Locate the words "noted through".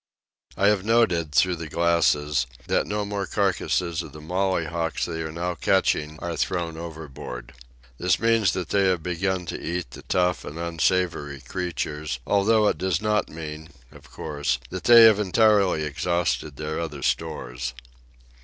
0.83-1.57